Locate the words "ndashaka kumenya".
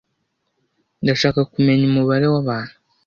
1.03-1.83